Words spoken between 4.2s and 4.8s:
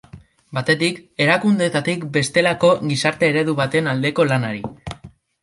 lanari.